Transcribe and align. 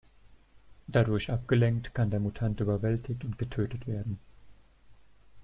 Dadurch 0.87 1.29
abgelenkt, 1.29 1.93
kann 1.93 2.09
der 2.09 2.19
Mutant 2.19 2.59
überwältigt 2.59 3.23
und 3.23 3.37
getötet 3.37 3.85
werden. 3.85 4.17